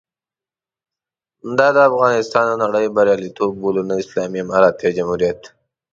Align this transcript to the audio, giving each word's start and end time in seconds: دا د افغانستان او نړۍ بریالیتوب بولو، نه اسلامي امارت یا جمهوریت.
دا 1.57 1.67
د 1.75 1.77
افغانستان 1.89 2.45
او 2.51 2.57
نړۍ 2.65 2.85
بریالیتوب 2.95 3.51
بولو، 3.61 3.81
نه 3.89 3.95
اسلامي 4.03 4.39
امارت 4.45 4.77
یا 4.85 4.89
جمهوریت. 4.97 5.41